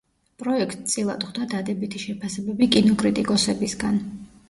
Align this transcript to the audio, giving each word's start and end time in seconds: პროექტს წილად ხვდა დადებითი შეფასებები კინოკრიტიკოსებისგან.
პროექტს 0.43 0.87
წილად 0.93 1.27
ხვდა 1.27 1.47
დადებითი 1.53 2.03
შეფასებები 2.07 2.73
კინოკრიტიკოსებისგან. 2.79 4.05